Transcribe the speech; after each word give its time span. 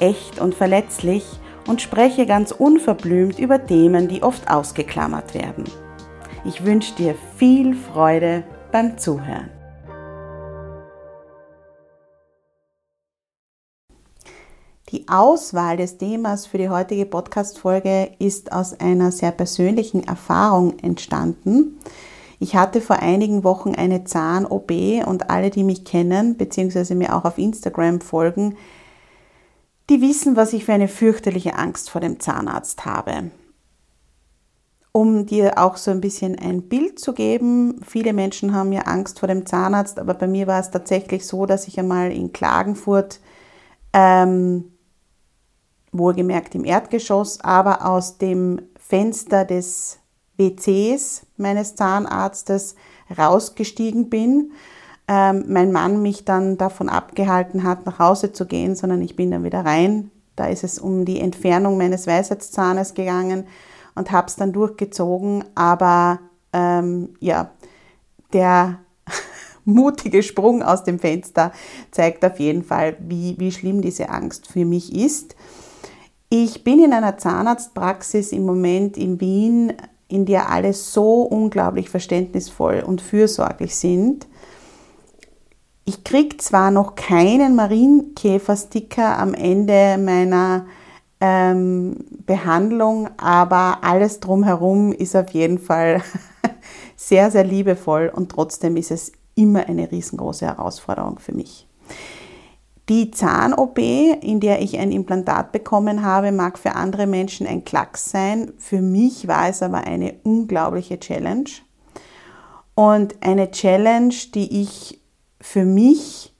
echt 0.00 0.40
und 0.40 0.54
verletzlich 0.54 1.24
und 1.66 1.82
spreche 1.82 2.26
ganz 2.26 2.52
unverblümt 2.52 3.38
über 3.38 3.64
Themen, 3.64 4.08
die 4.08 4.22
oft 4.22 4.50
ausgeklammert 4.50 5.34
werden. 5.34 5.64
Ich 6.44 6.64
wünsche 6.64 6.94
dir 6.94 7.14
viel 7.36 7.74
Freude 7.74 8.44
beim 8.70 8.98
Zuhören. 8.98 9.50
Die 14.90 15.08
Auswahl 15.08 15.76
des 15.76 15.98
Themas 15.98 16.46
für 16.46 16.58
die 16.58 16.68
heutige 16.68 17.06
Podcast-Folge 17.06 18.12
ist 18.20 18.52
aus 18.52 18.78
einer 18.78 19.10
sehr 19.10 19.32
persönlichen 19.32 20.06
Erfahrung 20.06 20.78
entstanden. 20.78 21.78
Ich 22.38 22.54
hatte 22.54 22.80
vor 22.80 23.00
einigen 23.00 23.42
Wochen 23.42 23.74
eine 23.74 24.04
Zahn-OP 24.04 24.70
und 25.06 25.28
alle, 25.28 25.50
die 25.50 25.64
mich 25.64 25.84
kennen 25.84 26.36
bzw. 26.36 26.94
mir 26.94 27.16
auch 27.16 27.24
auf 27.24 27.38
Instagram 27.38 28.00
folgen, 28.00 28.56
die 29.88 30.00
wissen, 30.00 30.36
was 30.36 30.52
ich 30.52 30.64
für 30.64 30.72
eine 30.72 30.88
fürchterliche 30.88 31.54
Angst 31.56 31.90
vor 31.90 32.00
dem 32.00 32.20
Zahnarzt 32.20 32.84
habe. 32.84 33.30
Um 34.92 35.26
dir 35.26 35.58
auch 35.58 35.76
so 35.76 35.90
ein 35.90 36.00
bisschen 36.00 36.38
ein 36.38 36.62
Bild 36.62 36.98
zu 36.98 37.12
geben, 37.12 37.80
viele 37.86 38.12
Menschen 38.12 38.54
haben 38.54 38.72
ja 38.72 38.82
Angst 38.82 39.20
vor 39.20 39.28
dem 39.28 39.44
Zahnarzt, 39.44 39.98
aber 39.98 40.14
bei 40.14 40.26
mir 40.26 40.46
war 40.46 40.58
es 40.58 40.70
tatsächlich 40.70 41.26
so, 41.26 41.44
dass 41.44 41.68
ich 41.68 41.78
einmal 41.78 42.10
in 42.10 42.32
Klagenfurt, 42.32 43.20
ähm, 43.92 44.72
wohlgemerkt 45.92 46.54
im 46.54 46.64
Erdgeschoss, 46.64 47.40
aber 47.40 47.86
aus 47.86 48.18
dem 48.18 48.60
Fenster 48.78 49.44
des 49.44 49.98
WCs 50.36 51.26
meines 51.36 51.74
Zahnarztes 51.74 52.74
rausgestiegen 53.16 54.10
bin 54.10 54.52
ähm, 55.08 55.44
mein 55.48 55.72
Mann 55.72 56.02
mich 56.02 56.24
dann 56.24 56.58
davon 56.58 56.88
abgehalten 56.88 57.62
hat, 57.62 57.86
nach 57.86 57.98
Hause 57.98 58.32
zu 58.32 58.46
gehen, 58.46 58.74
sondern 58.74 59.02
ich 59.02 59.16
bin 59.16 59.30
dann 59.30 59.44
wieder 59.44 59.64
rein. 59.64 60.10
Da 60.34 60.46
ist 60.46 60.64
es 60.64 60.78
um 60.78 61.04
die 61.04 61.20
Entfernung 61.20 61.78
meines 61.78 62.06
Weisheitszahnes 62.06 62.94
gegangen 62.94 63.46
und 63.94 64.10
habe 64.10 64.26
es 64.26 64.36
dann 64.36 64.52
durchgezogen. 64.52 65.44
Aber 65.54 66.18
ähm, 66.52 67.14
ja, 67.20 67.50
der 68.32 68.80
mutige 69.64 70.22
Sprung 70.22 70.62
aus 70.62 70.84
dem 70.84 70.98
Fenster 70.98 71.52
zeigt 71.90 72.24
auf 72.24 72.38
jeden 72.38 72.64
Fall, 72.64 72.96
wie, 73.00 73.36
wie 73.38 73.52
schlimm 73.52 73.82
diese 73.82 74.10
Angst 74.10 74.48
für 74.48 74.64
mich 74.64 74.94
ist. 74.94 75.36
Ich 76.28 76.64
bin 76.64 76.82
in 76.82 76.92
einer 76.92 77.18
Zahnarztpraxis 77.18 78.32
im 78.32 78.44
Moment 78.44 78.96
in 78.96 79.20
Wien, 79.20 79.72
in 80.08 80.26
der 80.26 80.50
alle 80.50 80.72
so 80.72 81.22
unglaublich 81.22 81.88
verständnisvoll 81.88 82.82
und 82.84 83.00
fürsorglich 83.00 83.76
sind. 83.76 84.26
Ich 85.88 86.02
kriege 86.02 86.36
zwar 86.38 86.72
noch 86.72 86.96
keinen 86.96 87.54
Marienkäfersticker 87.54 89.16
am 89.18 89.34
Ende 89.34 89.96
meiner 89.98 90.66
ähm, 91.20 92.04
Behandlung, 92.26 93.08
aber 93.18 93.78
alles 93.82 94.18
drumherum 94.18 94.92
ist 94.92 95.14
auf 95.14 95.30
jeden 95.30 95.60
Fall 95.60 96.02
sehr, 96.96 97.30
sehr 97.30 97.44
liebevoll 97.44 98.10
und 98.12 98.32
trotzdem 98.32 98.76
ist 98.76 98.90
es 98.90 99.12
immer 99.36 99.68
eine 99.68 99.88
riesengroße 99.88 100.46
Herausforderung 100.46 101.20
für 101.20 101.32
mich. 101.32 101.68
Die 102.88 103.12
Zahn-OP, 103.12 103.78
in 103.78 104.40
der 104.40 104.62
ich 104.62 104.78
ein 104.80 104.90
Implantat 104.90 105.52
bekommen 105.52 106.02
habe, 106.02 106.32
mag 106.32 106.58
für 106.58 106.74
andere 106.74 107.06
Menschen 107.06 107.46
ein 107.46 107.64
Klacks 107.64 108.10
sein. 108.10 108.52
Für 108.58 108.82
mich 108.82 109.28
war 109.28 109.48
es 109.48 109.62
aber 109.62 109.84
eine 109.84 110.14
unglaubliche 110.24 110.98
Challenge. 110.98 111.50
Und 112.74 113.22
eine 113.22 113.52
Challenge, 113.52 114.14
die 114.34 114.62
ich 114.62 115.00
für 115.40 115.64
mich 115.64 116.34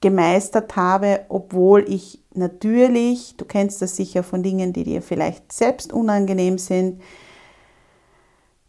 gemeistert 0.00 0.76
habe, 0.76 1.20
obwohl 1.28 1.84
ich 1.88 2.22
natürlich, 2.34 3.36
du 3.36 3.44
kennst 3.44 3.80
das 3.80 3.96
sicher 3.96 4.22
von 4.22 4.42
Dingen, 4.42 4.72
die 4.72 4.84
dir 4.84 5.00
vielleicht 5.00 5.52
selbst 5.52 5.92
unangenehm 5.92 6.58
sind, 6.58 7.00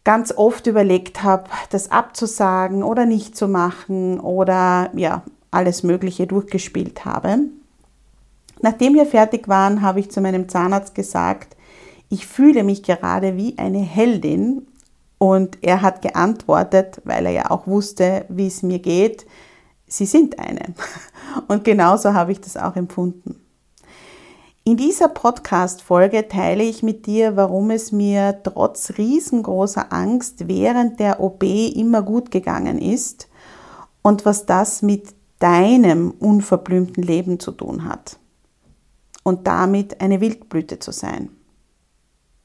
ganz 0.02 0.32
oft 0.34 0.66
überlegt 0.66 1.22
habe, 1.22 1.50
das 1.70 1.90
abzusagen 1.90 2.82
oder 2.82 3.06
nicht 3.06 3.36
zu 3.36 3.48
machen 3.48 4.20
oder 4.20 4.90
ja, 4.94 5.24
alles 5.50 5.82
Mögliche 5.82 6.26
durchgespielt 6.26 7.04
habe. 7.04 7.40
Nachdem 8.62 8.94
wir 8.94 9.04
fertig 9.04 9.48
waren, 9.48 9.82
habe 9.82 10.00
ich 10.00 10.10
zu 10.10 10.20
meinem 10.20 10.48
Zahnarzt 10.48 10.94
gesagt, 10.94 11.56
ich 12.08 12.26
fühle 12.26 12.62
mich 12.62 12.82
gerade 12.82 13.36
wie 13.36 13.58
eine 13.58 13.80
Heldin 13.80 14.66
und 15.18 15.58
er 15.62 15.82
hat 15.82 16.02
geantwortet, 16.02 17.02
weil 17.04 17.26
er 17.26 17.32
ja 17.32 17.50
auch 17.50 17.66
wusste, 17.66 18.24
wie 18.28 18.46
es 18.46 18.62
mir 18.62 18.78
geht, 18.78 19.26
sie 19.86 20.06
sind 20.06 20.38
eine. 20.38 20.74
Und 21.48 21.64
genauso 21.64 22.14
habe 22.14 22.32
ich 22.32 22.40
das 22.40 22.56
auch 22.56 22.76
empfunden. 22.76 23.40
In 24.64 24.76
dieser 24.76 25.08
Podcast-Folge 25.08 26.26
teile 26.26 26.64
ich 26.64 26.82
mit 26.82 27.06
dir, 27.06 27.36
warum 27.36 27.70
es 27.70 27.92
mir 27.92 28.40
trotz 28.42 28.94
riesengroßer 28.98 29.92
Angst 29.92 30.48
während 30.48 30.98
der 30.98 31.20
OP 31.20 31.44
immer 31.44 32.02
gut 32.02 32.32
gegangen 32.32 32.78
ist 32.78 33.28
und 34.02 34.24
was 34.24 34.44
das 34.44 34.82
mit 34.82 35.14
deinem 35.38 36.10
unverblümten 36.10 37.04
Leben 37.04 37.38
zu 37.38 37.52
tun 37.52 37.84
hat 37.84 38.18
und 39.22 39.46
damit 39.46 40.00
eine 40.00 40.20
Wildblüte 40.20 40.80
zu 40.80 40.90
sein. 40.90 41.30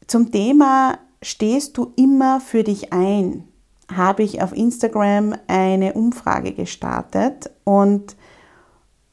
Zum 0.05 0.31
Thema 0.31 0.99
stehst 1.21 1.77
du 1.77 1.93
immer 1.95 2.39
für 2.41 2.63
dich 2.63 2.93
ein, 2.93 3.47
habe 3.95 4.23
ich 4.23 4.41
auf 4.41 4.55
Instagram 4.55 5.35
eine 5.47 5.93
Umfrage 5.93 6.53
gestartet 6.53 7.49
und 7.63 8.15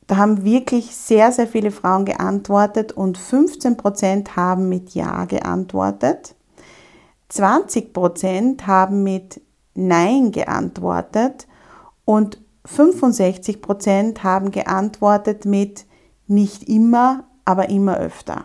da 0.07 0.17
haben 0.17 0.43
wirklich 0.43 0.97
sehr, 0.97 1.33
sehr 1.33 1.47
viele 1.47 1.71
Frauen 1.71 2.07
geantwortet 2.07 2.93
und 2.93 3.19
15% 3.19 4.37
haben 4.37 4.69
mit 4.69 4.95
Ja 4.95 5.27
geantwortet. 5.27 6.35
20% 7.31 8.67
haben 8.67 9.03
mit 9.03 9.43
Nein 9.75 10.33
geantwortet 10.33 11.47
und 12.07 12.41
65% 12.67 14.23
haben 14.23 14.51
geantwortet 14.51 15.45
mit 15.45 15.85
nicht 16.27 16.69
immer, 16.69 17.25
aber 17.45 17.69
immer 17.69 17.99
öfter. 17.99 18.45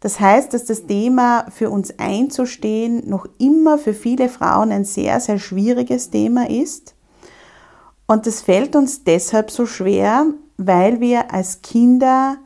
Das 0.00 0.18
heißt, 0.18 0.54
dass 0.54 0.64
das 0.64 0.86
Thema 0.86 1.46
für 1.50 1.70
uns 1.70 1.98
einzustehen 1.98 3.08
noch 3.08 3.26
immer 3.38 3.76
für 3.78 3.92
viele 3.92 4.28
Frauen 4.28 4.72
ein 4.72 4.84
sehr, 4.84 5.20
sehr 5.20 5.38
schwieriges 5.38 6.10
Thema 6.10 6.48
ist. 6.48 6.94
Und 8.06 8.26
das 8.26 8.40
fällt 8.40 8.74
uns 8.74 9.04
deshalb 9.04 9.50
so 9.50 9.66
schwer, 9.66 10.26
weil 10.56 11.00
wir 11.00 11.32
als 11.32 11.62
Kinder 11.62 12.38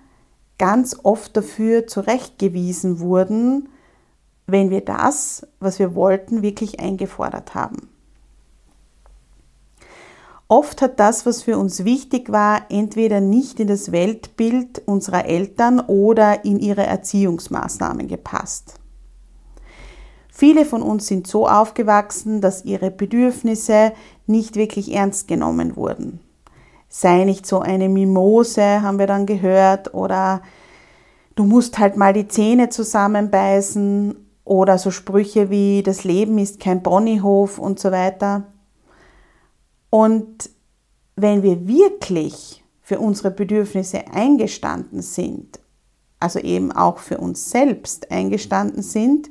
ganz 0.58 0.96
oft 1.02 1.36
dafür 1.36 1.86
zurechtgewiesen 1.86 3.00
wurden, 3.00 3.68
wenn 4.46 4.70
wir 4.70 4.82
das, 4.82 5.46
was 5.60 5.78
wir 5.78 5.94
wollten, 5.94 6.42
wirklich 6.42 6.80
eingefordert 6.80 7.54
haben. 7.54 7.88
Oft 10.48 10.82
hat 10.82 11.00
das, 11.00 11.24
was 11.24 11.42
für 11.42 11.58
uns 11.58 11.84
wichtig 11.84 12.30
war, 12.30 12.66
entweder 12.68 13.20
nicht 13.20 13.60
in 13.60 13.68
das 13.68 13.92
Weltbild 13.92 14.82
unserer 14.86 15.24
Eltern 15.24 15.80
oder 15.80 16.44
in 16.44 16.60
ihre 16.60 16.84
Erziehungsmaßnahmen 16.84 18.08
gepasst. 18.08 18.74
Viele 20.28 20.64
von 20.64 20.82
uns 20.82 21.06
sind 21.06 21.26
so 21.26 21.48
aufgewachsen, 21.48 22.40
dass 22.40 22.64
ihre 22.64 22.90
Bedürfnisse 22.90 23.92
nicht 24.26 24.56
wirklich 24.56 24.92
ernst 24.92 25.28
genommen 25.28 25.76
wurden. 25.76 26.20
Sei 26.88 27.24
nicht 27.24 27.46
so 27.46 27.60
eine 27.60 27.88
Mimose, 27.88 28.82
haben 28.82 28.98
wir 28.98 29.06
dann 29.06 29.26
gehört, 29.26 29.94
oder 29.94 30.42
du 31.36 31.44
musst 31.44 31.78
halt 31.78 31.96
mal 31.96 32.12
die 32.12 32.28
Zähne 32.28 32.68
zusammenbeißen 32.68 34.14
oder 34.44 34.76
so 34.76 34.90
Sprüche 34.90 35.50
wie 35.50 35.82
das 35.82 36.04
Leben 36.04 36.38
ist 36.38 36.60
kein 36.60 36.82
Ponyhof 36.82 37.58
und 37.58 37.80
so 37.80 37.90
weiter. 37.90 38.44
Und 39.94 40.50
wenn 41.14 41.44
wir 41.44 41.68
wirklich 41.68 42.64
für 42.80 42.98
unsere 42.98 43.30
Bedürfnisse 43.30 44.08
eingestanden 44.08 45.02
sind, 45.02 45.60
also 46.18 46.40
eben 46.40 46.72
auch 46.72 46.98
für 46.98 47.18
uns 47.18 47.52
selbst 47.52 48.10
eingestanden 48.10 48.82
sind, 48.82 49.30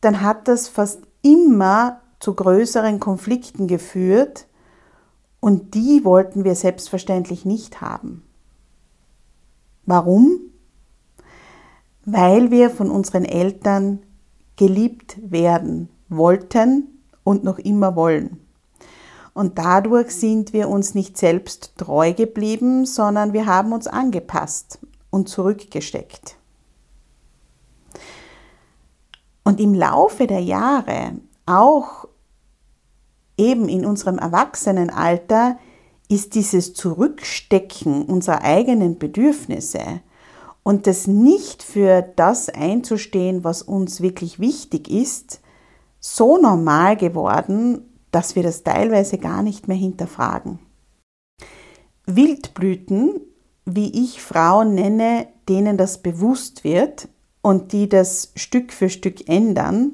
dann 0.00 0.22
hat 0.22 0.48
das 0.48 0.68
fast 0.68 1.02
immer 1.20 2.00
zu 2.18 2.32
größeren 2.32 2.98
Konflikten 2.98 3.66
geführt 3.66 4.46
und 5.40 5.74
die 5.74 6.02
wollten 6.02 6.44
wir 6.44 6.54
selbstverständlich 6.54 7.44
nicht 7.44 7.82
haben. 7.82 8.22
Warum? 9.84 10.40
Weil 12.06 12.50
wir 12.50 12.70
von 12.70 12.90
unseren 12.90 13.26
Eltern 13.26 13.98
geliebt 14.56 15.18
werden 15.22 15.90
wollten 16.08 17.02
und 17.22 17.44
noch 17.44 17.58
immer 17.58 17.96
wollen. 17.96 18.41
Und 19.34 19.58
dadurch 19.58 20.10
sind 20.10 20.52
wir 20.52 20.68
uns 20.68 20.94
nicht 20.94 21.16
selbst 21.16 21.72
treu 21.78 22.12
geblieben, 22.12 22.84
sondern 22.84 23.32
wir 23.32 23.46
haben 23.46 23.72
uns 23.72 23.86
angepasst 23.86 24.78
und 25.10 25.28
zurückgesteckt. 25.28 26.36
Und 29.44 29.58
im 29.58 29.74
Laufe 29.74 30.26
der 30.26 30.40
Jahre, 30.40 31.14
auch 31.46 32.06
eben 33.36 33.68
in 33.68 33.84
unserem 33.84 34.18
Erwachsenenalter, 34.18 35.58
ist 36.08 36.34
dieses 36.34 36.74
Zurückstecken 36.74 38.04
unserer 38.04 38.42
eigenen 38.42 38.98
Bedürfnisse 38.98 40.02
und 40.62 40.86
das 40.86 41.06
nicht 41.06 41.62
für 41.62 42.02
das 42.02 42.48
einzustehen, 42.48 43.44
was 43.44 43.62
uns 43.62 44.00
wirklich 44.00 44.38
wichtig 44.38 44.90
ist, 44.90 45.40
so 45.98 46.36
normal 46.36 46.96
geworden, 46.96 47.91
dass 48.12 48.36
wir 48.36 48.44
das 48.44 48.62
teilweise 48.62 49.18
gar 49.18 49.42
nicht 49.42 49.66
mehr 49.66 49.76
hinterfragen. 49.76 50.60
Wildblüten, 52.06 53.20
wie 53.64 54.04
ich 54.04 54.22
Frauen 54.22 54.74
nenne, 54.74 55.26
denen 55.48 55.76
das 55.76 55.98
bewusst 55.98 56.62
wird 56.62 57.08
und 57.40 57.72
die 57.72 57.88
das 57.88 58.32
Stück 58.36 58.72
für 58.72 58.88
Stück 58.88 59.28
ändern, 59.28 59.92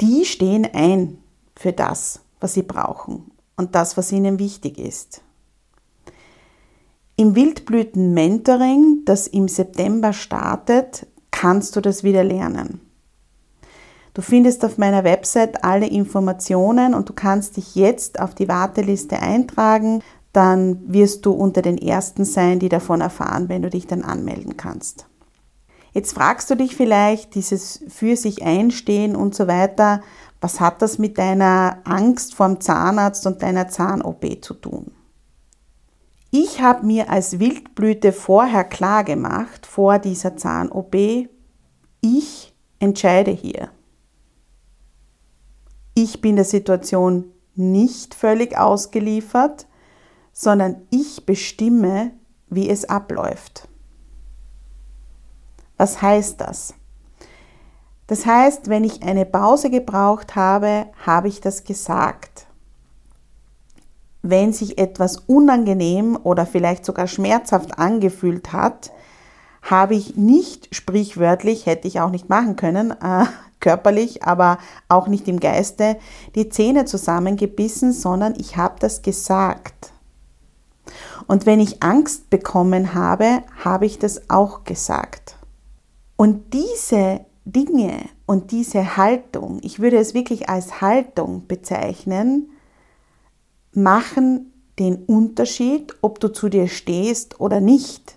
die 0.00 0.24
stehen 0.24 0.66
ein 0.72 1.18
für 1.56 1.72
das, 1.72 2.20
was 2.40 2.54
sie 2.54 2.62
brauchen 2.62 3.30
und 3.56 3.74
das, 3.74 3.96
was 3.96 4.12
ihnen 4.12 4.38
wichtig 4.38 4.78
ist. 4.78 5.22
Im 7.16 7.34
Wildblüten-Mentoring, 7.34 9.02
das 9.04 9.26
im 9.26 9.48
September 9.48 10.12
startet, 10.12 11.06
kannst 11.32 11.74
du 11.74 11.80
das 11.80 12.04
wieder 12.04 12.22
lernen. 12.22 12.80
Du 14.18 14.22
findest 14.22 14.64
auf 14.64 14.78
meiner 14.78 15.04
Website 15.04 15.62
alle 15.62 15.86
Informationen 15.86 16.92
und 16.92 17.08
du 17.08 17.12
kannst 17.12 17.56
dich 17.56 17.76
jetzt 17.76 18.18
auf 18.18 18.34
die 18.34 18.48
Warteliste 18.48 19.20
eintragen. 19.20 20.02
Dann 20.32 20.80
wirst 20.92 21.24
du 21.24 21.30
unter 21.30 21.62
den 21.62 21.78
Ersten 21.78 22.24
sein, 22.24 22.58
die 22.58 22.68
davon 22.68 23.00
erfahren, 23.00 23.48
wenn 23.48 23.62
du 23.62 23.70
dich 23.70 23.86
dann 23.86 24.02
anmelden 24.02 24.56
kannst. 24.56 25.06
Jetzt 25.92 26.14
fragst 26.14 26.50
du 26.50 26.56
dich 26.56 26.74
vielleicht, 26.74 27.36
dieses 27.36 27.84
für 27.86 28.16
sich 28.16 28.42
einstehen 28.42 29.14
und 29.14 29.36
so 29.36 29.46
weiter, 29.46 30.00
was 30.40 30.58
hat 30.58 30.82
das 30.82 30.98
mit 30.98 31.16
deiner 31.16 31.78
Angst 31.84 32.34
vorm 32.34 32.60
Zahnarzt 32.60 33.24
und 33.24 33.40
deiner 33.40 33.68
Zahn-OP 33.68 34.42
zu 34.42 34.54
tun? 34.54 34.90
Ich 36.32 36.60
habe 36.60 36.84
mir 36.84 37.08
als 37.08 37.38
Wildblüte 37.38 38.12
vorher 38.12 38.64
klar 38.64 39.04
gemacht, 39.04 39.64
vor 39.64 40.00
dieser 40.00 40.36
Zahn-OP, 40.36 40.96
ich 42.00 42.52
entscheide 42.80 43.30
hier. 43.30 43.68
Ich 46.00 46.20
bin 46.20 46.36
der 46.36 46.44
Situation 46.44 47.24
nicht 47.56 48.14
völlig 48.14 48.56
ausgeliefert, 48.56 49.66
sondern 50.32 50.76
ich 50.90 51.26
bestimme, 51.26 52.12
wie 52.48 52.70
es 52.70 52.84
abläuft. 52.84 53.66
Was 55.76 56.00
heißt 56.00 56.40
das? 56.40 56.72
Das 58.06 58.26
heißt, 58.26 58.68
wenn 58.68 58.84
ich 58.84 59.02
eine 59.02 59.26
Pause 59.26 59.70
gebraucht 59.70 60.36
habe, 60.36 60.86
habe 61.04 61.26
ich 61.26 61.40
das 61.40 61.64
gesagt. 61.64 62.46
Wenn 64.22 64.52
sich 64.52 64.78
etwas 64.78 65.16
unangenehm 65.16 66.16
oder 66.22 66.46
vielleicht 66.46 66.84
sogar 66.84 67.08
schmerzhaft 67.08 67.76
angefühlt 67.76 68.52
hat, 68.52 68.92
habe 69.62 69.96
ich 69.96 70.14
nicht 70.14 70.72
sprichwörtlich, 70.72 71.66
hätte 71.66 71.88
ich 71.88 72.00
auch 72.00 72.10
nicht 72.10 72.28
machen 72.28 72.54
können, 72.54 72.92
äh, 73.02 73.24
körperlich, 73.60 74.22
aber 74.22 74.58
auch 74.88 75.08
nicht 75.08 75.28
im 75.28 75.40
Geiste, 75.40 75.96
die 76.34 76.48
Zähne 76.48 76.84
zusammengebissen, 76.84 77.92
sondern 77.92 78.34
ich 78.38 78.56
habe 78.56 78.76
das 78.78 79.02
gesagt. 79.02 79.92
Und 81.26 81.46
wenn 81.46 81.60
ich 81.60 81.82
Angst 81.82 82.30
bekommen 82.30 82.94
habe, 82.94 83.42
habe 83.62 83.86
ich 83.86 83.98
das 83.98 84.30
auch 84.30 84.64
gesagt. 84.64 85.36
Und 86.16 86.54
diese 86.54 87.20
Dinge 87.44 88.00
und 88.26 88.50
diese 88.50 88.96
Haltung, 88.96 89.60
ich 89.62 89.80
würde 89.80 89.98
es 89.98 90.14
wirklich 90.14 90.48
als 90.48 90.80
Haltung 90.80 91.46
bezeichnen, 91.46 92.50
machen 93.72 94.52
den 94.78 94.96
Unterschied, 95.04 95.94
ob 96.02 96.20
du 96.20 96.28
zu 96.28 96.48
dir 96.48 96.68
stehst 96.68 97.40
oder 97.40 97.60
nicht. 97.60 98.16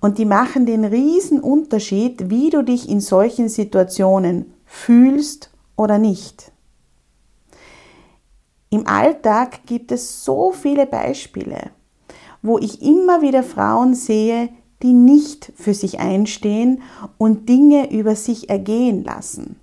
Und 0.00 0.18
die 0.18 0.24
machen 0.24 0.66
den 0.66 0.84
riesen 0.84 1.40
Unterschied, 1.40 2.30
wie 2.30 2.50
du 2.50 2.62
dich 2.62 2.88
in 2.88 3.00
solchen 3.00 3.48
Situationen 3.48 4.52
fühlst 4.68 5.50
oder 5.76 5.98
nicht. 5.98 6.52
Im 8.70 8.86
Alltag 8.86 9.66
gibt 9.66 9.90
es 9.90 10.24
so 10.24 10.52
viele 10.52 10.86
Beispiele, 10.86 11.70
wo 12.42 12.58
ich 12.58 12.82
immer 12.82 13.22
wieder 13.22 13.42
Frauen 13.42 13.94
sehe, 13.94 14.50
die 14.82 14.92
nicht 14.92 15.52
für 15.56 15.74
sich 15.74 15.98
einstehen 15.98 16.82
und 17.16 17.48
Dinge 17.48 17.90
über 17.90 18.14
sich 18.14 18.50
ergehen 18.50 19.02
lassen. 19.02 19.58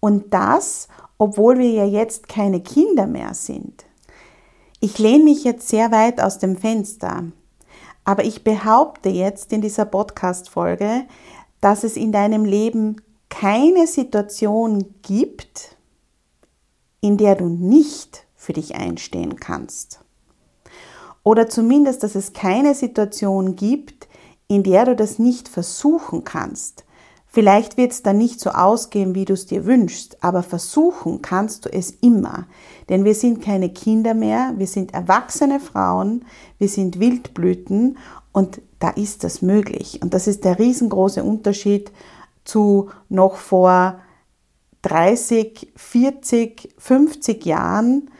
Und 0.00 0.34
das, 0.34 0.88
obwohl 1.16 1.58
wir 1.58 1.70
ja 1.70 1.84
jetzt 1.84 2.28
keine 2.28 2.60
Kinder 2.60 3.06
mehr 3.06 3.32
sind. 3.32 3.84
Ich 4.80 4.98
lehne 4.98 5.24
mich 5.24 5.44
jetzt 5.44 5.68
sehr 5.68 5.92
weit 5.92 6.20
aus 6.20 6.38
dem 6.38 6.56
Fenster, 6.56 7.24
aber 8.04 8.24
ich 8.24 8.42
behaupte 8.42 9.08
jetzt 9.08 9.52
in 9.52 9.60
dieser 9.60 9.84
Podcast-Folge, 9.84 11.04
dass 11.60 11.84
es 11.84 11.96
in 11.96 12.12
deinem 12.12 12.44
Leben 12.44 12.96
keine 13.30 13.86
Situation 13.86 14.94
gibt, 15.00 15.76
in 17.00 17.16
der 17.16 17.36
du 17.36 17.46
nicht 17.46 18.26
für 18.36 18.52
dich 18.52 18.74
einstehen 18.74 19.36
kannst. 19.36 20.00
Oder 21.22 21.48
zumindest, 21.48 22.02
dass 22.02 22.14
es 22.14 22.34
keine 22.34 22.74
Situation 22.74 23.56
gibt, 23.56 24.08
in 24.48 24.62
der 24.62 24.84
du 24.84 24.96
das 24.96 25.18
nicht 25.18 25.48
versuchen 25.48 26.24
kannst. 26.24 26.84
Vielleicht 27.32 27.76
wird 27.76 27.92
es 27.92 28.02
dann 28.02 28.18
nicht 28.18 28.40
so 28.40 28.50
ausgehen, 28.50 29.14
wie 29.14 29.24
du 29.24 29.34
es 29.34 29.46
dir 29.46 29.64
wünschst, 29.64 30.22
aber 30.24 30.42
versuchen 30.42 31.22
kannst 31.22 31.64
du 31.64 31.72
es 31.72 31.92
immer. 31.92 32.48
Denn 32.88 33.04
wir 33.04 33.14
sind 33.14 33.40
keine 33.40 33.68
Kinder 33.68 34.14
mehr, 34.14 34.54
wir 34.56 34.66
sind 34.66 34.92
erwachsene 34.94 35.60
Frauen, 35.60 36.24
wir 36.58 36.68
sind 36.68 36.98
Wildblüten 36.98 37.98
und 38.32 38.60
da 38.80 38.90
ist 38.90 39.22
das 39.22 39.42
möglich. 39.42 40.00
Und 40.02 40.12
das 40.12 40.26
ist 40.26 40.44
der 40.44 40.58
riesengroße 40.58 41.22
Unterschied 41.22 41.92
zu 42.44 42.90
noch 43.08 43.36
vor 43.36 44.00
30, 44.82 45.72
40, 45.76 46.74
50 46.78 47.44
Jahren, 47.44 48.10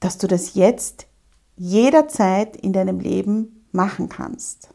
dass 0.00 0.18
du 0.18 0.26
das 0.26 0.54
jetzt 0.54 1.06
jederzeit 1.56 2.56
in 2.56 2.72
deinem 2.72 3.00
Leben 3.00 3.66
machen 3.72 4.08
kannst. 4.08 4.70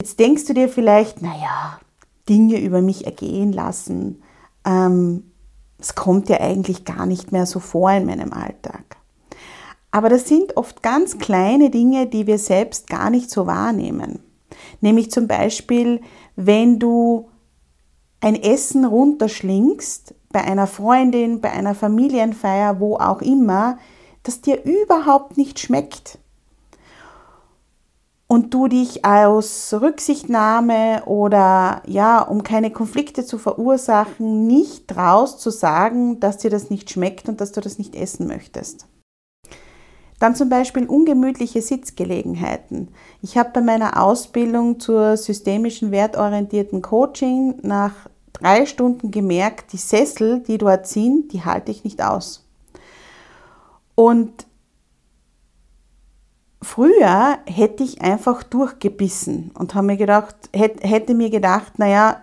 Jetzt 0.00 0.18
denkst 0.18 0.46
du 0.46 0.54
dir 0.54 0.68
vielleicht, 0.68 1.22
naja, 1.22 1.78
Dinge 2.28 2.60
über 2.60 2.80
mich 2.80 3.06
ergehen 3.06 3.52
lassen, 3.52 4.22
ähm, 4.64 5.24
es 5.78 5.94
kommt 5.94 6.28
ja 6.28 6.40
eigentlich 6.40 6.84
gar 6.84 7.06
nicht 7.06 7.32
mehr 7.32 7.46
so 7.46 7.58
vor 7.58 7.90
in 7.90 8.06
meinem 8.06 8.32
Alltag. 8.32 8.96
Aber 9.90 10.08
das 10.08 10.28
sind 10.28 10.56
oft 10.56 10.82
ganz 10.82 11.18
kleine 11.18 11.70
Dinge, 11.70 12.06
die 12.06 12.26
wir 12.26 12.38
selbst 12.38 12.88
gar 12.88 13.10
nicht 13.10 13.30
so 13.30 13.46
wahrnehmen. 13.46 14.20
Nämlich 14.80 15.10
zum 15.10 15.26
Beispiel, 15.26 16.00
wenn 16.36 16.78
du 16.78 17.28
ein 18.22 18.40
Essen 18.40 18.84
runterschlingst 18.84 20.14
bei 20.32 20.42
einer 20.42 20.66
Freundin, 20.68 21.40
bei 21.40 21.50
einer 21.50 21.74
Familienfeier, 21.74 22.80
wo 22.80 22.96
auch 22.96 23.20
immer, 23.20 23.78
das 24.22 24.40
dir 24.40 24.64
überhaupt 24.64 25.36
nicht 25.36 25.58
schmeckt. 25.58 26.18
Und 28.28 28.54
du 28.54 28.68
dich 28.68 29.04
aus 29.04 29.74
Rücksichtnahme 29.74 31.02
oder 31.04 31.82
ja, 31.86 32.22
um 32.22 32.42
keine 32.44 32.70
Konflikte 32.70 33.26
zu 33.26 33.36
verursachen, 33.36 34.46
nicht 34.46 34.88
traust 34.88 35.40
zu 35.40 35.50
sagen, 35.50 36.18
dass 36.20 36.38
dir 36.38 36.48
das 36.48 36.70
nicht 36.70 36.90
schmeckt 36.90 37.28
und 37.28 37.42
dass 37.42 37.52
du 37.52 37.60
das 37.60 37.76
nicht 37.76 37.94
essen 37.94 38.28
möchtest. 38.28 38.86
Dann 40.22 40.36
zum 40.36 40.48
Beispiel 40.48 40.86
ungemütliche 40.86 41.60
Sitzgelegenheiten. 41.60 42.90
Ich 43.22 43.36
habe 43.36 43.50
bei 43.52 43.60
meiner 43.60 44.00
Ausbildung 44.00 44.78
zur 44.78 45.16
systemischen 45.16 45.90
wertorientierten 45.90 46.80
Coaching 46.80 47.56
nach 47.62 48.08
drei 48.42 48.66
Stunden 48.66 49.10
gemerkt, 49.10 49.72
die 49.72 49.78
Sessel, 49.78 50.40
die 50.40 50.58
dort 50.58 50.86
sind, 50.86 51.32
die 51.32 51.44
halte 51.44 51.70
ich 51.70 51.84
nicht 51.84 52.02
aus. 52.02 52.44
Und 53.94 54.46
früher 56.60 57.38
hätte 57.46 57.84
ich 57.84 58.00
einfach 58.02 58.42
durchgebissen 58.42 59.50
und 59.54 59.74
habe 59.74 59.86
mir 59.86 59.96
gedacht, 59.96 60.34
hätte 60.52 61.14
mir 61.14 61.30
gedacht, 61.30 61.78
naja, 61.78 62.20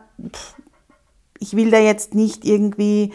ich 1.39 1.55
will 1.55 1.71
da 1.71 1.79
jetzt 1.79 2.15
nicht 2.15 2.43
irgendwie 2.43 3.13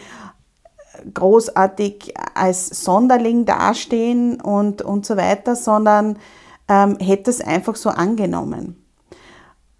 großartig 1.13 2.13
als 2.33 2.67
Sonderling 2.67 3.45
dastehen 3.45 4.41
und, 4.41 4.81
und 4.81 5.05
so 5.05 5.17
weiter, 5.17 5.55
sondern 5.55 6.17
ähm, 6.67 6.97
hätte 6.99 7.29
es 7.29 7.41
einfach 7.41 7.75
so 7.75 7.89
angenommen. 7.89 8.83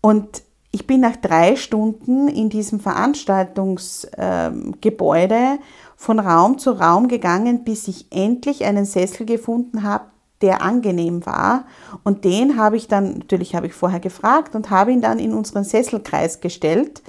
Und 0.02 0.44
ich 0.76 0.86
bin 0.86 1.00
nach 1.00 1.16
drei 1.16 1.56
Stunden 1.56 2.28
in 2.28 2.50
diesem 2.50 2.82
Veranstaltungsgebäude 2.82 5.36
ähm, 5.36 5.60
von 5.96 6.20
Raum 6.20 6.58
zu 6.58 6.72
Raum 6.72 7.08
gegangen, 7.08 7.64
bis 7.64 7.88
ich 7.88 8.08
endlich 8.12 8.66
einen 8.66 8.84
Sessel 8.84 9.26
gefunden 9.26 9.84
habe, 9.84 10.08
der 10.42 10.62
angenehm 10.62 11.26
war. 11.26 11.64
Und 12.04 12.26
den 12.26 12.58
habe 12.58 12.76
ich 12.76 12.90
dann, 12.90 13.20
natürlich 13.20 13.56
habe 13.56 13.68
ich 13.68 13.74
vorher 13.74 14.02
gefragt 14.02 14.54
und 14.54 14.70
habe 14.70 14.92
ihn 14.92 15.00
dann 15.00 15.18
in 15.18 15.34
unseren 15.34 15.64
Sesselkreis 15.64 16.42
gestellt. 16.42 17.02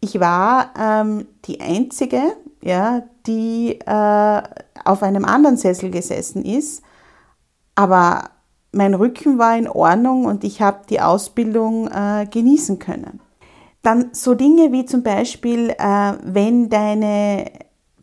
Ich 0.00 0.20
war 0.20 0.68
ähm, 0.78 1.26
die 1.46 1.62
Einzige, 1.62 2.20
ja, 2.60 3.04
die 3.26 3.80
äh, 3.80 4.42
auf 4.84 5.02
einem 5.02 5.24
anderen 5.24 5.56
Sessel 5.56 5.90
gesessen 5.90 6.44
ist, 6.44 6.82
aber 7.76 8.24
mein 8.72 8.94
Rücken 8.94 9.38
war 9.38 9.56
in 9.56 9.68
Ordnung 9.68 10.24
und 10.24 10.44
ich 10.44 10.62
habe 10.62 10.80
die 10.88 11.00
Ausbildung 11.00 11.88
äh, 11.88 12.26
genießen 12.30 12.78
können. 12.78 13.20
Dann 13.82 14.10
so 14.12 14.34
Dinge 14.34 14.72
wie 14.72 14.84
zum 14.84 15.02
Beispiel, 15.02 15.70
äh, 15.70 16.12
wenn 16.22 16.68
deine 16.68 17.46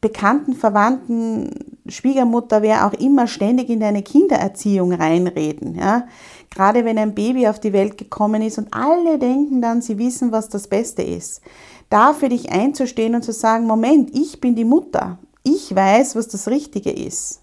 Bekannten, 0.01 0.53
Verwandten, 0.53 1.79
Schwiegermutter, 1.87 2.61
wer 2.61 2.85
auch 2.85 2.93
immer 2.93 3.27
ständig 3.27 3.69
in 3.69 3.79
deine 3.79 4.03
Kindererziehung 4.03 4.93
reinreden. 4.93 5.75
Ja? 5.75 6.07
Gerade 6.49 6.85
wenn 6.85 6.97
ein 6.97 7.15
Baby 7.15 7.47
auf 7.47 7.59
die 7.59 7.73
Welt 7.73 7.97
gekommen 7.97 8.41
ist 8.41 8.57
und 8.57 8.73
alle 8.73 9.17
denken 9.17 9.61
dann, 9.61 9.81
sie 9.81 9.97
wissen, 9.97 10.31
was 10.31 10.49
das 10.49 10.67
Beste 10.67 11.01
ist. 11.01 11.41
Da 11.89 12.13
für 12.13 12.29
dich 12.29 12.51
einzustehen 12.51 13.15
und 13.15 13.23
zu 13.23 13.31
sagen, 13.31 13.65
Moment, 13.65 14.11
ich 14.13 14.39
bin 14.41 14.55
die 14.55 14.65
Mutter. 14.65 15.17
Ich 15.43 15.73
weiß, 15.73 16.15
was 16.15 16.27
das 16.27 16.47
Richtige 16.47 16.91
ist. 16.91 17.41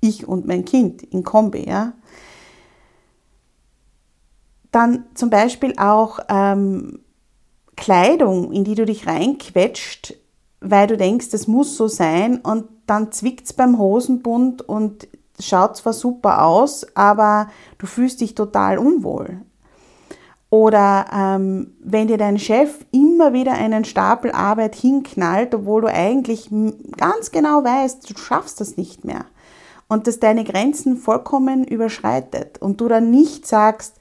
Ich 0.00 0.26
und 0.26 0.46
mein 0.46 0.64
Kind 0.64 1.02
in 1.02 1.22
Kombi. 1.22 1.66
Ja? 1.66 1.94
Dann 4.74 5.04
zum 5.14 5.30
Beispiel 5.30 5.74
auch 5.78 6.18
ähm, 6.28 6.98
Kleidung, 7.76 8.50
in 8.50 8.64
die 8.64 8.74
du 8.74 8.84
dich 8.84 9.06
reinquetscht, 9.06 10.14
weil 10.60 10.88
du 10.88 10.96
denkst, 10.96 11.28
das 11.30 11.46
muss 11.46 11.76
so 11.76 11.86
sein 11.86 12.40
und 12.40 12.64
dann 12.88 13.12
zwickt 13.12 13.46
es 13.46 13.52
beim 13.52 13.78
Hosenbund 13.78 14.68
und 14.68 15.06
schaut 15.38 15.76
zwar 15.76 15.92
super 15.92 16.44
aus, 16.44 16.84
aber 16.96 17.50
du 17.78 17.86
fühlst 17.86 18.20
dich 18.20 18.34
total 18.34 18.78
unwohl. 18.78 19.42
Oder 20.50 21.06
ähm, 21.12 21.74
wenn 21.78 22.08
dir 22.08 22.18
dein 22.18 22.40
Chef 22.40 22.84
immer 22.90 23.32
wieder 23.32 23.52
einen 23.52 23.84
Stapel 23.84 24.32
Arbeit 24.32 24.74
hinknallt, 24.74 25.54
obwohl 25.54 25.82
du 25.82 25.86
eigentlich 25.88 26.50
ganz 26.96 27.30
genau 27.30 27.62
weißt, 27.62 28.10
du 28.10 28.18
schaffst 28.18 28.60
das 28.60 28.76
nicht 28.76 29.04
mehr. 29.04 29.24
Und 29.86 30.08
das 30.08 30.18
deine 30.18 30.42
Grenzen 30.42 30.96
vollkommen 30.96 31.62
überschreitet. 31.62 32.60
Und 32.60 32.80
du 32.80 32.88
dann 32.88 33.12
nicht 33.12 33.46
sagst, 33.46 34.00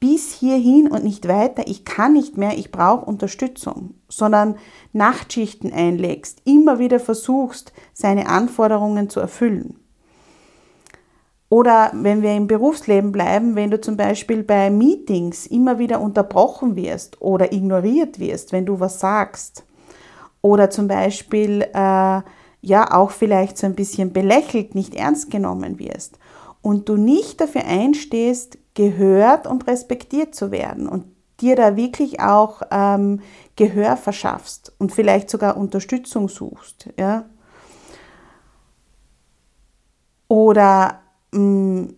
bis 0.00 0.32
hierhin 0.32 0.88
und 0.88 1.04
nicht 1.04 1.26
weiter, 1.26 1.64
ich 1.66 1.84
kann 1.84 2.12
nicht 2.12 2.36
mehr, 2.36 2.56
ich 2.56 2.70
brauche 2.70 3.04
Unterstützung, 3.04 3.94
sondern 4.08 4.56
Nachtschichten 4.92 5.72
einlegst, 5.72 6.42
immer 6.44 6.78
wieder 6.78 7.00
versuchst, 7.00 7.72
seine 7.92 8.28
Anforderungen 8.28 9.10
zu 9.10 9.20
erfüllen. 9.20 9.76
Oder 11.50 11.90
wenn 11.94 12.22
wir 12.22 12.34
im 12.34 12.46
Berufsleben 12.46 13.10
bleiben, 13.10 13.56
wenn 13.56 13.70
du 13.70 13.80
zum 13.80 13.96
Beispiel 13.96 14.42
bei 14.42 14.70
Meetings 14.70 15.46
immer 15.46 15.78
wieder 15.78 16.00
unterbrochen 16.00 16.76
wirst 16.76 17.22
oder 17.22 17.52
ignoriert 17.52 18.18
wirst, 18.18 18.52
wenn 18.52 18.66
du 18.66 18.80
was 18.80 19.00
sagst. 19.00 19.64
Oder 20.42 20.68
zum 20.68 20.88
Beispiel 20.88 21.62
äh, 21.62 22.20
ja 22.60 22.92
auch 22.92 23.10
vielleicht 23.10 23.56
so 23.56 23.66
ein 23.66 23.74
bisschen 23.74 24.12
belächelt, 24.12 24.74
nicht 24.74 24.94
ernst 24.94 25.30
genommen 25.30 25.78
wirst. 25.78 26.18
Und 26.60 26.88
du 26.88 26.96
nicht 26.96 27.40
dafür 27.40 27.64
einstehst, 27.64 28.58
gehört 28.78 29.48
und 29.48 29.66
respektiert 29.66 30.36
zu 30.36 30.52
werden 30.52 30.88
und 30.88 31.04
dir 31.40 31.56
da 31.56 31.74
wirklich 31.74 32.20
auch 32.20 32.62
ähm, 32.70 33.22
Gehör 33.56 33.96
verschaffst 33.96 34.72
und 34.78 34.92
vielleicht 34.92 35.30
sogar 35.30 35.56
Unterstützung 35.56 36.28
suchst. 36.28 36.88
Ja? 36.96 37.24
Oder 40.28 41.00
mh, 41.32 41.40
mm, 41.40 41.94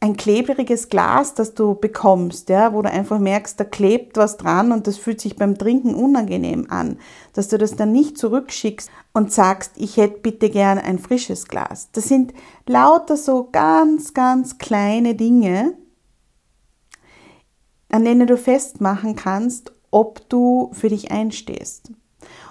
ein 0.00 0.16
klebriges 0.16 0.88
Glas, 0.88 1.34
das 1.34 1.54
du 1.54 1.74
bekommst, 1.74 2.48
ja, 2.48 2.72
wo 2.72 2.80
du 2.80 2.90
einfach 2.90 3.18
merkst, 3.18 3.60
da 3.60 3.64
klebt 3.64 4.16
was 4.16 4.38
dran 4.38 4.72
und 4.72 4.86
das 4.86 4.96
fühlt 4.96 5.20
sich 5.20 5.36
beim 5.36 5.58
Trinken 5.58 5.94
unangenehm 5.94 6.68
an, 6.70 6.98
dass 7.34 7.48
du 7.48 7.58
das 7.58 7.76
dann 7.76 7.92
nicht 7.92 8.16
zurückschickst 8.16 8.90
und 9.12 9.32
sagst, 9.32 9.72
ich 9.76 9.98
hätte 9.98 10.20
bitte 10.20 10.48
gern 10.50 10.78
ein 10.78 11.00
frisches 11.00 11.48
Glas. 11.48 11.90
Das 11.92 12.04
sind 12.04 12.32
lauter 12.66 13.16
so 13.16 13.48
ganz, 13.50 14.14
ganz 14.14 14.56
kleine 14.58 15.16
Dinge, 15.16 15.76
an 17.90 18.04
denen 18.04 18.26
du 18.26 18.36
festmachen 18.36 19.16
kannst, 19.16 19.72
ob 19.90 20.28
du 20.28 20.70
für 20.72 20.88
dich 20.88 21.10
einstehst. 21.10 21.90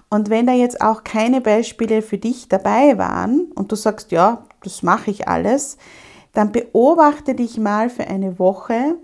Und 0.09 0.29
wenn 0.29 0.47
da 0.47 0.53
jetzt 0.53 0.81
auch 0.81 1.03
keine 1.03 1.41
Beispiele 1.41 2.01
für 2.01 2.17
dich 2.17 2.47
dabei 2.47 2.97
waren 2.97 3.51
und 3.55 3.71
du 3.71 3.75
sagst, 3.75 4.11
ja, 4.11 4.45
das 4.63 4.81
mache 4.81 5.11
ich 5.11 5.27
alles, 5.27 5.77
dann 6.33 6.51
beobachte 6.51 7.35
dich 7.35 7.57
mal 7.57 7.89
für 7.89 8.07
eine 8.07 8.39
Woche 8.39 8.95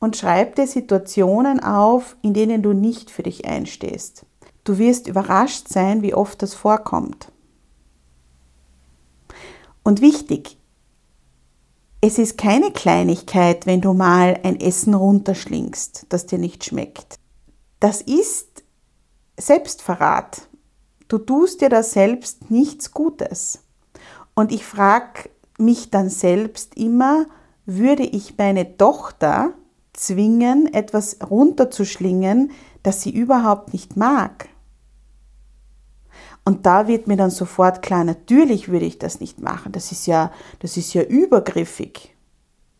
und 0.00 0.16
schreib 0.16 0.56
dir 0.56 0.66
Situationen 0.66 1.62
auf, 1.62 2.16
in 2.22 2.34
denen 2.34 2.62
du 2.62 2.72
nicht 2.72 3.10
für 3.10 3.22
dich 3.22 3.44
einstehst. 3.44 4.24
Du 4.64 4.78
wirst 4.78 5.06
überrascht 5.06 5.68
sein, 5.68 6.02
wie 6.02 6.14
oft 6.14 6.42
das 6.42 6.54
vorkommt. 6.54 7.30
Und 9.82 10.00
wichtig, 10.00 10.56
es 12.00 12.18
ist 12.18 12.38
keine 12.38 12.70
Kleinigkeit, 12.70 13.66
wenn 13.66 13.80
du 13.80 13.92
mal 13.92 14.40
ein 14.42 14.58
Essen 14.58 14.94
runterschlingst, 14.94 16.06
das 16.08 16.26
dir 16.26 16.38
nicht 16.38 16.64
schmeckt. 16.64 17.18
Das 17.78 18.00
ist 18.00 18.64
Selbstverrat. 19.38 20.42
Du 21.08 21.18
tust 21.18 21.60
dir 21.60 21.68
da 21.68 21.82
selbst 21.82 22.50
nichts 22.50 22.92
Gutes. 22.92 23.60
Und 24.34 24.52
ich 24.52 24.64
frage 24.64 25.30
mich 25.58 25.90
dann 25.90 26.08
selbst 26.08 26.76
immer, 26.76 27.26
würde 27.66 28.02
ich 28.02 28.36
meine 28.38 28.76
Tochter 28.76 29.54
zwingen, 29.92 30.72
etwas 30.72 31.18
runterzuschlingen, 31.28 32.52
das 32.82 33.02
sie 33.02 33.10
überhaupt 33.10 33.72
nicht 33.72 33.96
mag? 33.96 34.48
Und 36.44 36.66
da 36.66 36.88
wird 36.88 37.06
mir 37.06 37.16
dann 37.16 37.30
sofort 37.30 37.82
klar, 37.82 38.04
natürlich 38.04 38.68
würde 38.68 38.86
ich 38.86 38.98
das 38.98 39.20
nicht 39.20 39.40
machen. 39.40 39.72
Das 39.72 39.92
ist 39.92 40.06
ja, 40.06 40.32
das 40.60 40.76
ist 40.76 40.94
ja 40.94 41.02
übergriffig. 41.02 42.14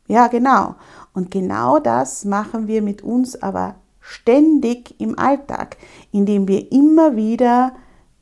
Ja, 0.09 0.27
genau. 0.27 0.75
Und 1.13 1.31
genau 1.31 1.79
das 1.79 2.25
machen 2.25 2.67
wir 2.67 2.83
mit 2.83 3.03
uns 3.03 3.41
aber 3.41 3.77
ständig 4.01 4.99
im 4.99 5.19
Alltag, 5.19 5.77
indem 6.11 6.49
wir 6.49 6.73
immer 6.73 7.17
wieder 7.17 7.75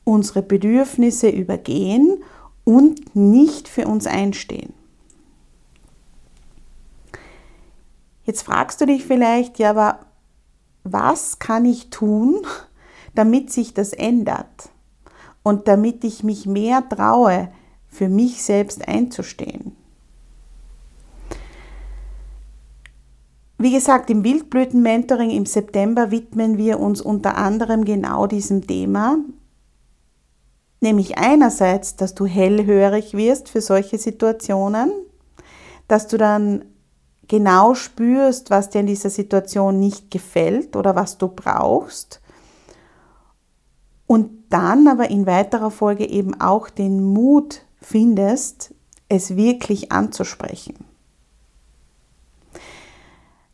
unsere 0.03 0.41
Bedürfnisse 0.41 1.29
übergehen 1.29 2.23
und 2.63 3.15
nicht 3.15 3.67
für 3.67 3.87
uns 3.87 4.05
einstehen. 4.05 4.73
Jetzt 8.23 8.43
fragst 8.43 8.79
du 8.81 8.85
dich 8.85 9.05
vielleicht, 9.05 9.57
ja, 9.57 9.71
aber 9.71 10.01
was 10.83 11.39
kann 11.39 11.65
ich 11.65 11.89
tun, 11.89 12.45
damit 13.15 13.51
sich 13.51 13.73
das 13.73 13.93
ändert? 13.93 14.69
Und 15.43 15.67
damit 15.67 16.03
ich 16.03 16.23
mich 16.23 16.45
mehr 16.45 16.87
traue, 16.87 17.49
für 17.87 18.07
mich 18.07 18.43
selbst 18.43 18.87
einzustehen. 18.87 19.75
Wie 23.57 23.73
gesagt, 23.73 24.09
im 24.09 24.23
Wildblüten-Mentoring 24.23 25.31
im 25.31 25.45
September 25.45 26.11
widmen 26.11 26.57
wir 26.57 26.79
uns 26.79 27.01
unter 27.01 27.35
anderem 27.35 27.83
genau 27.83 28.25
diesem 28.25 28.65
Thema, 28.65 29.17
nämlich 30.79 31.17
einerseits, 31.17 31.97
dass 31.97 32.15
du 32.15 32.25
hellhörig 32.25 33.13
wirst 33.13 33.49
für 33.49 33.59
solche 33.59 33.97
Situationen, 33.97 34.91
dass 35.89 36.07
du 36.07 36.17
dann 36.17 36.63
genau 37.27 37.73
spürst, 37.75 38.49
was 38.49 38.69
dir 38.69 38.79
in 38.79 38.87
dieser 38.87 39.09
Situation 39.09 39.77
nicht 39.77 40.09
gefällt 40.09 40.77
oder 40.77 40.95
was 40.95 41.17
du 41.17 41.27
brauchst 41.27 42.21
und 44.09 44.31
dann 44.49 44.87
aber 44.87 45.11
in 45.11 45.27
weiterer 45.27 45.69
Folge 45.69 46.09
eben 46.09 46.41
auch 46.41 46.71
den 46.71 47.03
Mut 47.03 47.61
findest, 47.79 48.73
es 49.07 49.35
wirklich 49.35 49.91
anzusprechen. 49.91 50.83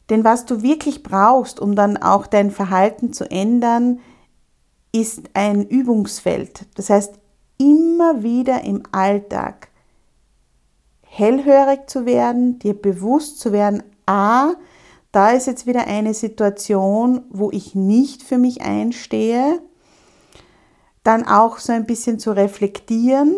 Denn 0.09 0.23
was 0.23 0.45
du 0.45 0.61
wirklich 0.61 1.03
brauchst, 1.03 1.59
um 1.59 1.75
dann 1.75 1.97
auch 1.97 2.25
dein 2.25 2.51
Verhalten 2.51 3.11
zu 3.11 3.29
ändern, 3.29 3.99
ist 4.93 5.29
ein 5.33 5.67
Übungsfeld. 5.67 6.67
Das 6.75 6.89
heißt, 6.89 7.15
immer 7.57 8.23
wieder 8.23 8.63
im 8.63 8.83
Alltag 8.93 9.67
hellhörig 11.01 11.89
zu 11.89 12.05
werden, 12.05 12.59
dir 12.59 12.81
bewusst 12.81 13.41
zu 13.41 13.51
werden, 13.51 13.83
a, 14.05 14.53
da 15.11 15.31
ist 15.31 15.47
jetzt 15.47 15.67
wieder 15.67 15.85
eine 15.87 16.13
Situation, 16.13 17.23
wo 17.29 17.51
ich 17.51 17.75
nicht 17.75 18.23
für 18.23 18.37
mich 18.37 18.61
einstehe, 18.61 19.61
dann 21.05 21.25
auch 21.25 21.59
so 21.59 21.71
ein 21.71 21.85
bisschen 21.85 22.19
zu 22.19 22.31
reflektieren, 22.31 23.35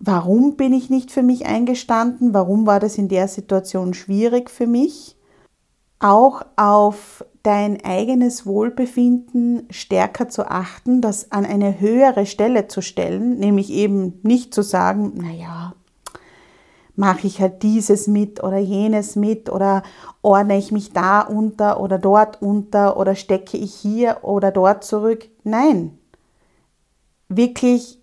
warum 0.00 0.56
bin 0.56 0.72
ich 0.72 0.90
nicht 0.90 1.12
für 1.12 1.22
mich 1.22 1.46
eingestanden, 1.46 2.32
warum 2.32 2.66
war 2.66 2.80
das 2.80 2.96
in 2.96 3.08
der 3.08 3.28
Situation 3.28 3.92
schwierig 3.92 4.50
für 4.50 4.66
mich, 4.66 5.16
auch 6.00 6.42
auf 6.56 7.24
dein 7.42 7.84
eigenes 7.84 8.46
Wohlbefinden 8.46 9.66
stärker 9.70 10.30
zu 10.30 10.50
achten, 10.50 11.02
das 11.02 11.30
an 11.30 11.44
eine 11.44 11.80
höhere 11.80 12.24
Stelle 12.24 12.66
zu 12.66 12.80
stellen, 12.80 13.38
nämlich 13.38 13.70
eben 13.70 14.20
nicht 14.22 14.54
zu 14.54 14.62
sagen, 14.62 15.12
naja, 15.16 15.74
mache 16.96 17.26
ich 17.26 17.42
halt 17.42 17.62
dieses 17.62 18.06
mit 18.06 18.42
oder 18.42 18.58
jenes 18.58 19.16
mit 19.16 19.50
oder 19.50 19.82
ordne 20.22 20.56
ich 20.56 20.72
mich 20.72 20.94
da 20.94 21.20
unter 21.20 21.78
oder 21.78 21.98
dort 21.98 22.40
unter 22.40 22.96
oder 22.96 23.14
stecke 23.14 23.58
ich 23.58 23.74
hier 23.74 24.18
oder 24.22 24.50
dort 24.50 24.84
zurück. 24.84 25.28
Nein, 25.42 25.98
wirklich 27.28 27.98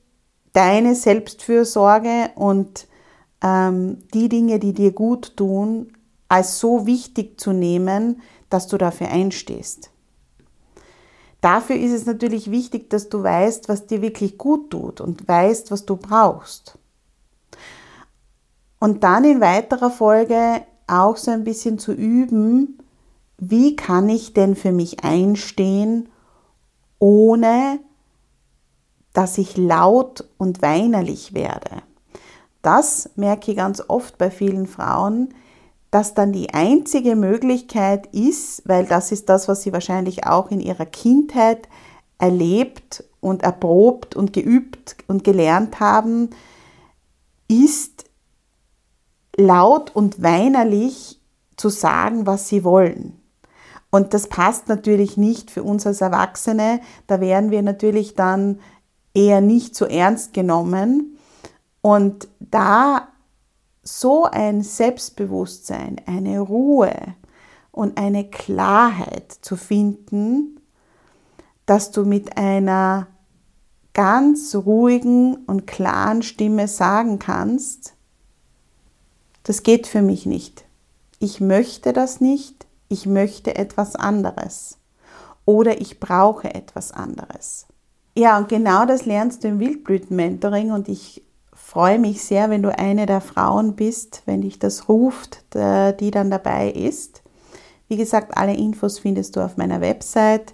deine 0.53 0.95
Selbstfürsorge 0.95 2.31
und 2.35 2.87
ähm, 3.41 3.99
die 4.13 4.29
Dinge, 4.29 4.59
die 4.59 4.73
dir 4.73 4.91
gut 4.91 5.37
tun, 5.37 5.93
als 6.27 6.59
so 6.59 6.85
wichtig 6.85 7.39
zu 7.39 7.51
nehmen, 7.51 8.21
dass 8.49 8.67
du 8.67 8.77
dafür 8.77 9.09
einstehst. 9.09 9.89
Dafür 11.41 11.75
ist 11.75 11.91
es 11.91 12.05
natürlich 12.05 12.51
wichtig, 12.51 12.89
dass 12.89 13.09
du 13.09 13.23
weißt, 13.23 13.67
was 13.67 13.87
dir 13.87 14.01
wirklich 14.01 14.37
gut 14.37 14.69
tut 14.69 15.01
und 15.01 15.27
weißt, 15.27 15.71
was 15.71 15.85
du 15.85 15.97
brauchst. 15.97 16.77
Und 18.79 19.03
dann 19.03 19.23
in 19.23 19.41
weiterer 19.41 19.89
Folge 19.89 20.63
auch 20.87 21.17
so 21.17 21.31
ein 21.31 21.43
bisschen 21.43 21.79
zu 21.79 21.93
üben, 21.93 22.77
wie 23.37 23.75
kann 23.75 24.07
ich 24.07 24.33
denn 24.33 24.55
für 24.55 24.71
mich 24.71 25.03
einstehen, 25.03 26.09
ohne 26.99 27.79
dass 29.13 29.37
ich 29.37 29.57
laut 29.57 30.27
und 30.37 30.61
weinerlich 30.61 31.33
werde. 31.33 31.81
Das 32.61 33.09
merke 33.15 33.51
ich 33.51 33.57
ganz 33.57 33.83
oft 33.87 34.17
bei 34.17 34.29
vielen 34.29 34.67
Frauen, 34.67 35.33
dass 35.89 36.13
dann 36.13 36.31
die 36.31 36.53
einzige 36.53 37.15
Möglichkeit 37.15 38.07
ist, 38.13 38.61
weil 38.65 38.85
das 38.85 39.11
ist 39.11 39.27
das, 39.27 39.47
was 39.47 39.63
sie 39.63 39.73
wahrscheinlich 39.73 40.25
auch 40.25 40.49
in 40.51 40.61
ihrer 40.61 40.85
Kindheit 40.85 41.67
erlebt 42.17 43.03
und 43.19 43.43
erprobt 43.43 44.15
und 44.15 44.31
geübt 44.31 44.95
und 45.07 45.23
gelernt 45.23 45.79
haben, 45.79 46.29
ist 47.49 48.05
laut 49.35 49.93
und 49.93 50.21
weinerlich 50.21 51.19
zu 51.57 51.69
sagen, 51.69 52.25
was 52.25 52.47
sie 52.47 52.63
wollen. 52.63 53.19
Und 53.89 54.13
das 54.13 54.27
passt 54.27 54.69
natürlich 54.69 55.17
nicht 55.17 55.51
für 55.51 55.63
uns 55.63 55.85
als 55.85 55.99
Erwachsene. 55.99 56.79
Da 57.07 57.19
werden 57.19 57.51
wir 57.51 57.61
natürlich 57.61 58.15
dann 58.15 58.59
eher 59.13 59.41
nicht 59.41 59.75
so 59.75 59.85
ernst 59.85 60.33
genommen. 60.33 61.17
Und 61.81 62.27
da 62.39 63.07
so 63.83 64.25
ein 64.25 64.61
Selbstbewusstsein, 64.61 66.01
eine 66.05 66.39
Ruhe 66.39 66.93
und 67.71 67.97
eine 67.97 68.29
Klarheit 68.29 69.31
zu 69.41 69.55
finden, 69.55 70.59
dass 71.65 71.91
du 71.91 72.05
mit 72.05 72.37
einer 72.37 73.07
ganz 73.93 74.55
ruhigen 74.55 75.35
und 75.45 75.67
klaren 75.67 76.21
Stimme 76.21 76.67
sagen 76.67 77.19
kannst, 77.19 77.93
das 79.43 79.63
geht 79.63 79.87
für 79.87 80.01
mich 80.01 80.25
nicht. 80.25 80.65
Ich 81.19 81.41
möchte 81.41 81.93
das 81.93 82.21
nicht. 82.21 82.67
Ich 82.89 83.05
möchte 83.05 83.55
etwas 83.55 83.95
anderes. 83.95 84.77
Oder 85.45 85.81
ich 85.81 85.99
brauche 85.99 86.53
etwas 86.53 86.91
anderes. 86.91 87.67
Ja, 88.15 88.37
und 88.37 88.49
genau 88.49 88.85
das 88.85 89.05
lernst 89.05 89.43
du 89.43 89.47
im 89.47 89.59
Wildblüten-Mentoring 89.59 90.71
und 90.71 90.89
ich 90.89 91.23
freue 91.53 91.99
mich 91.99 92.23
sehr, 92.23 92.49
wenn 92.49 92.63
du 92.63 92.77
eine 92.77 93.05
der 93.05 93.21
Frauen 93.21 93.77
bist, 93.77 94.23
wenn 94.25 94.41
dich 94.41 94.59
das 94.59 94.89
ruft, 94.89 95.45
die 95.53 96.11
dann 96.11 96.29
dabei 96.29 96.69
ist. 96.69 97.23
Wie 97.87 97.95
gesagt, 97.95 98.37
alle 98.37 98.55
Infos 98.55 98.99
findest 98.99 99.37
du 99.37 99.41
auf 99.41 99.55
meiner 99.55 99.79
Website 99.79 100.53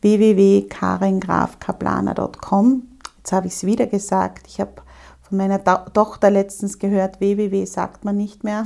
www.karingrafkaplaner.com. 0.00 2.82
Jetzt 3.18 3.32
habe 3.32 3.46
ich 3.46 3.52
es 3.54 3.64
wieder 3.64 3.86
gesagt. 3.86 4.46
Ich 4.48 4.60
habe 4.60 4.82
von 5.20 5.38
meiner 5.38 5.62
Tochter 5.92 6.30
letztens 6.30 6.78
gehört, 6.78 7.20
www 7.20 7.64
sagt 7.64 8.04
man 8.04 8.16
nicht 8.16 8.44
mehr. 8.44 8.64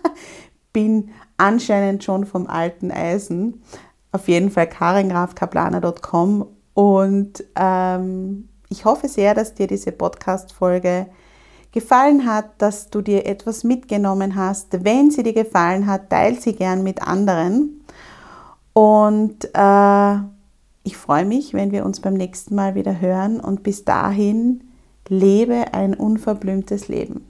Bin 0.72 1.10
anscheinend 1.36 2.04
schon 2.04 2.24
vom 2.26 2.46
alten 2.46 2.90
Eisen. 2.90 3.62
Auf 4.12 4.28
jeden 4.28 4.50
Fall 4.50 4.68
karingrafkaplaner.com 4.68 6.55
und 6.76 7.42
ähm, 7.54 8.50
ich 8.68 8.84
hoffe 8.84 9.08
sehr, 9.08 9.34
dass 9.34 9.54
dir 9.54 9.66
diese 9.66 9.92
Podcast-Folge 9.92 11.06
gefallen 11.72 12.26
hat, 12.26 12.50
dass 12.58 12.90
du 12.90 13.00
dir 13.00 13.24
etwas 13.24 13.64
mitgenommen 13.64 14.36
hast. 14.36 14.84
Wenn 14.84 15.10
sie 15.10 15.22
dir 15.22 15.32
gefallen 15.32 15.86
hat, 15.86 16.10
teile 16.10 16.38
sie 16.38 16.54
gern 16.54 16.82
mit 16.82 17.00
anderen. 17.00 17.82
Und 18.74 19.46
äh, 19.54 20.16
ich 20.82 20.98
freue 20.98 21.24
mich, 21.24 21.54
wenn 21.54 21.72
wir 21.72 21.86
uns 21.86 22.00
beim 22.00 22.12
nächsten 22.12 22.54
Mal 22.54 22.74
wieder 22.74 23.00
hören. 23.00 23.40
Und 23.40 23.62
bis 23.62 23.86
dahin 23.86 24.62
Lebe 25.08 25.72
ein 25.72 25.94
unverblümtes 25.94 26.88
Leben. 26.88 27.24